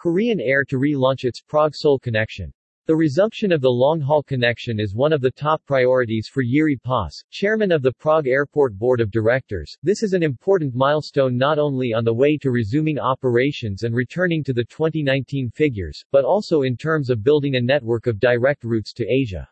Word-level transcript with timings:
Korean 0.00 0.40
Air 0.40 0.64
to 0.64 0.78
relaunch 0.78 1.26
its 1.26 1.42
Prague-Seoul 1.42 1.98
connection. 1.98 2.50
The 2.86 2.96
resumption 2.96 3.52
of 3.52 3.60
the 3.60 3.68
long-haul 3.68 4.22
connection 4.22 4.80
is 4.80 4.94
one 4.94 5.12
of 5.12 5.20
the 5.20 5.30
top 5.30 5.62
priorities 5.66 6.26
for 6.26 6.40
Yuri 6.40 6.78
Pos, 6.82 7.22
chairman 7.30 7.70
of 7.70 7.82
the 7.82 7.92
Prague 7.92 8.26
Airport 8.26 8.78
Board 8.78 9.02
of 9.02 9.10
Directors. 9.10 9.76
This 9.82 10.02
is 10.02 10.14
an 10.14 10.22
important 10.22 10.74
milestone 10.74 11.36
not 11.36 11.58
only 11.58 11.92
on 11.92 12.02
the 12.02 12.14
way 12.14 12.38
to 12.38 12.50
resuming 12.50 12.98
operations 12.98 13.82
and 13.82 13.94
returning 13.94 14.42
to 14.44 14.54
the 14.54 14.64
2019 14.64 15.50
figures, 15.50 16.02
but 16.10 16.24
also 16.24 16.62
in 16.62 16.78
terms 16.78 17.10
of 17.10 17.22
building 17.22 17.56
a 17.56 17.60
network 17.60 18.06
of 18.06 18.18
direct 18.18 18.64
routes 18.64 18.94
to 18.94 19.06
Asia. 19.06 19.46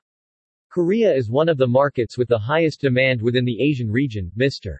Korea 0.70 1.14
is 1.14 1.28
one 1.28 1.50
of 1.50 1.58
the 1.58 1.68
markets 1.68 2.16
with 2.16 2.28
the 2.28 2.38
highest 2.38 2.80
demand 2.80 3.20
within 3.20 3.44
the 3.44 3.60
Asian 3.60 3.90
region, 3.90 4.32
Mr. 4.34 4.78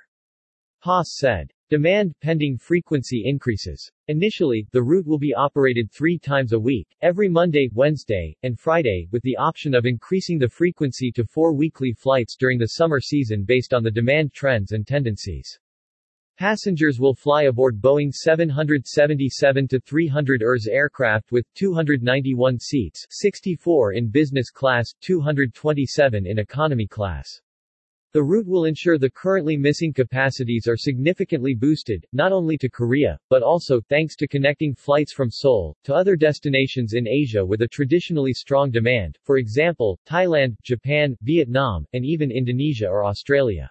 Pos 0.82 1.14
said. 1.18 1.52
Demand 1.70 2.14
pending 2.22 2.56
frequency 2.56 3.24
increases. 3.26 3.92
Initially, 4.06 4.66
the 4.72 4.82
route 4.82 5.06
will 5.06 5.18
be 5.18 5.34
operated 5.34 5.92
three 5.92 6.18
times 6.18 6.54
a 6.54 6.58
week, 6.58 6.88
every 7.02 7.28
Monday, 7.28 7.68
Wednesday, 7.74 8.34
and 8.42 8.58
Friday, 8.58 9.06
with 9.12 9.22
the 9.22 9.36
option 9.36 9.74
of 9.74 9.84
increasing 9.84 10.38
the 10.38 10.48
frequency 10.48 11.12
to 11.12 11.26
four 11.26 11.52
weekly 11.52 11.92
flights 11.92 12.36
during 12.36 12.58
the 12.58 12.68
summer 12.68 13.00
season 13.00 13.44
based 13.44 13.74
on 13.74 13.82
the 13.82 13.90
demand 13.90 14.32
trends 14.32 14.72
and 14.72 14.86
tendencies. 14.86 15.58
Passengers 16.38 16.98
will 16.98 17.12
fly 17.12 17.42
aboard 17.42 17.82
Boeing 17.82 18.14
777-300 18.14 20.42
ERS 20.42 20.68
aircraft 20.68 21.32
with 21.32 21.44
291 21.54 22.58
seats 22.58 23.04
64 23.10 23.92
in 23.92 24.08
business 24.08 24.50
class, 24.50 24.94
227 25.02 26.26
in 26.26 26.38
economy 26.38 26.86
class. 26.86 27.42
The 28.14 28.22
route 28.22 28.46
will 28.46 28.64
ensure 28.64 28.96
the 28.96 29.10
currently 29.10 29.58
missing 29.58 29.92
capacities 29.92 30.66
are 30.66 30.78
significantly 30.78 31.54
boosted, 31.54 32.06
not 32.14 32.32
only 32.32 32.56
to 32.56 32.70
Korea, 32.70 33.18
but 33.28 33.42
also, 33.42 33.82
thanks 33.82 34.16
to 34.16 34.26
connecting 34.26 34.74
flights 34.74 35.12
from 35.12 35.30
Seoul, 35.30 35.76
to 35.84 35.94
other 35.94 36.16
destinations 36.16 36.94
in 36.94 37.06
Asia 37.06 37.44
with 37.44 37.60
a 37.60 37.68
traditionally 37.68 38.32
strong 38.32 38.70
demand, 38.70 39.18
for 39.24 39.36
example, 39.36 40.00
Thailand, 40.06 40.56
Japan, 40.62 41.18
Vietnam, 41.20 41.84
and 41.92 42.02
even 42.02 42.30
Indonesia 42.30 42.88
or 42.88 43.04
Australia. 43.04 43.70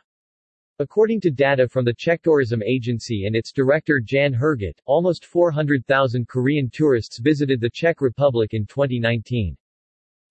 According 0.77 1.21
to 1.21 1.31
data 1.31 1.67
from 1.67 1.85
the 1.85 1.95
Czech 1.95 2.21
Tourism 2.21 2.61
Agency 2.61 3.25
and 3.25 3.35
its 3.35 3.51
director 3.51 3.99
Jan 3.99 4.35
Herget, 4.35 4.79
almost 4.85 5.25
400,000 5.25 6.27
Korean 6.27 6.69
tourists 6.69 7.17
visited 7.17 7.59
the 7.59 7.71
Czech 7.71 8.01
Republic 8.01 8.53
in 8.53 8.67
2019. 8.67 9.57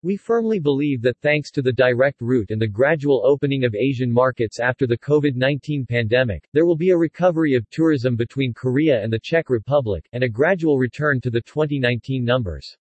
We 0.06 0.16
firmly 0.16 0.60
believe 0.60 1.02
that 1.02 1.18
thanks 1.18 1.50
to 1.50 1.62
the 1.62 1.72
direct 1.72 2.20
route 2.20 2.52
and 2.52 2.62
the 2.62 2.68
gradual 2.68 3.26
opening 3.26 3.64
of 3.64 3.74
Asian 3.74 4.12
markets 4.12 4.60
after 4.60 4.86
the 4.86 4.96
COVID-19 4.96 5.88
pandemic, 5.88 6.48
there 6.52 6.64
will 6.64 6.76
be 6.76 6.90
a 6.90 6.96
recovery 6.96 7.56
of 7.56 7.68
tourism 7.70 8.14
between 8.14 8.54
Korea 8.54 9.02
and 9.02 9.12
the 9.12 9.18
Czech 9.18 9.50
Republic, 9.50 10.08
and 10.12 10.22
a 10.22 10.28
gradual 10.28 10.78
return 10.78 11.20
to 11.22 11.28
the 11.28 11.40
2019 11.40 12.24
numbers. 12.24 12.78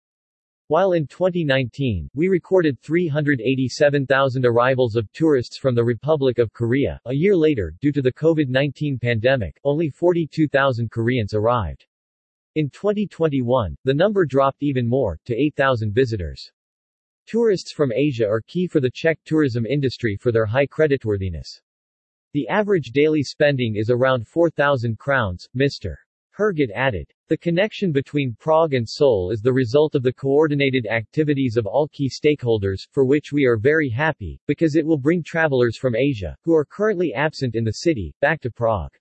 While 0.65 0.93
in 0.93 1.05
2019, 1.05 2.09
we 2.15 2.27
recorded 2.27 2.79
387,000 2.81 4.43
arrivals 4.43 4.95
of 4.95 5.11
tourists 5.13 5.59
from 5.59 5.75
the 5.75 5.83
Republic 5.83 6.39
of 6.39 6.51
Korea, 6.53 6.99
a 7.05 7.13
year 7.13 7.35
later, 7.35 7.71
due 7.81 7.91
to 7.91 8.01
the 8.01 8.13
COVID-19 8.13 8.99
pandemic, 8.99 9.59
only 9.63 9.91
42,000 9.91 10.89
Koreans 10.89 11.35
arrived. 11.35 11.85
In 12.55 12.71
2021, 12.71 13.77
the 13.83 13.93
number 13.93 14.25
dropped 14.25 14.63
even 14.63 14.87
more, 14.87 15.19
to 15.25 15.35
8,000 15.35 15.93
visitors. 15.93 16.51
Tourists 17.25 17.71
from 17.71 17.91
Asia 17.93 18.27
are 18.27 18.41
key 18.41 18.67
for 18.67 18.79
the 18.79 18.91
Czech 18.91 19.19
tourism 19.23 19.65
industry 19.65 20.17
for 20.17 20.31
their 20.31 20.45
high 20.45 20.67
creditworthiness. 20.67 21.61
The 22.33 22.47
average 22.47 22.91
daily 22.91 23.23
spending 23.23 23.75
is 23.75 23.89
around 23.89 24.27
4,000 24.27 24.97
crowns, 24.97 25.47
Mr. 25.55 25.95
Herget 26.31 26.71
added. 26.73 27.13
The 27.27 27.37
connection 27.37 27.91
between 27.91 28.35
Prague 28.39 28.73
and 28.73 28.87
Seoul 28.87 29.31
is 29.31 29.41
the 29.41 29.53
result 29.53 29.95
of 29.95 30.03
the 30.03 30.11
coordinated 30.11 30.87
activities 30.87 31.57
of 31.57 31.65
all 31.65 31.87
key 31.89 32.09
stakeholders, 32.09 32.87
for 32.91 33.05
which 33.05 33.31
we 33.31 33.45
are 33.45 33.57
very 33.57 33.89
happy, 33.89 34.41
because 34.47 34.75
it 34.75 34.85
will 34.85 34.97
bring 34.97 35.23
travelers 35.23 35.77
from 35.77 35.95
Asia, 35.95 36.35
who 36.43 36.53
are 36.53 36.65
currently 36.65 37.13
absent 37.13 37.55
in 37.55 37.63
the 37.63 37.71
city, 37.71 38.13
back 38.19 38.41
to 38.41 38.49
Prague. 38.51 38.97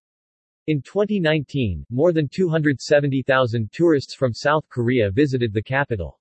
In 0.67 0.83
2019, 0.83 1.87
more 1.91 2.13
than 2.13 2.29
270,000 2.29 3.73
tourists 3.73 4.15
from 4.15 4.35
South 4.35 4.69
Korea 4.69 5.11
visited 5.11 5.53
the 5.53 5.63
capital. 5.63 6.20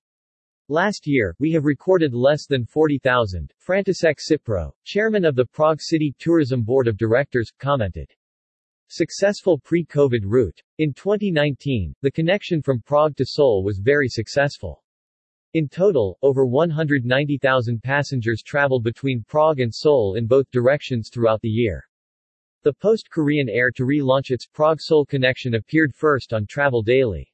Last 0.72 1.04
year, 1.04 1.34
we 1.40 1.50
have 1.50 1.64
recorded 1.64 2.14
less 2.14 2.46
than 2.46 2.64
40,000, 2.64 3.52
František 3.58 4.20
Cipro, 4.20 4.70
chairman 4.84 5.24
of 5.24 5.34
the 5.34 5.44
Prague 5.44 5.80
City 5.80 6.14
Tourism 6.20 6.62
Board 6.62 6.86
of 6.86 6.96
Directors, 6.96 7.50
commented. 7.58 8.08
Successful 8.86 9.58
pre-COVID 9.58 10.20
route. 10.22 10.62
In 10.78 10.94
2019, 10.94 11.92
the 12.02 12.10
connection 12.12 12.62
from 12.62 12.82
Prague 12.82 13.16
to 13.16 13.26
Seoul 13.26 13.64
was 13.64 13.80
very 13.80 14.06
successful. 14.06 14.84
In 15.54 15.68
total, 15.68 16.16
over 16.22 16.46
190,000 16.46 17.82
passengers 17.82 18.40
traveled 18.40 18.84
between 18.84 19.24
Prague 19.26 19.58
and 19.58 19.74
Seoul 19.74 20.14
in 20.14 20.28
both 20.28 20.48
directions 20.52 21.10
throughout 21.12 21.40
the 21.40 21.48
year. 21.48 21.84
The 22.62 22.74
post-Korean 22.74 23.48
Air 23.48 23.72
to 23.72 23.82
relaunch 23.82 24.30
its 24.30 24.46
Prague-Seoul 24.46 25.06
connection 25.06 25.56
appeared 25.56 25.92
first 25.96 26.32
on 26.32 26.46
Travel 26.46 26.82
Daily. 26.82 27.29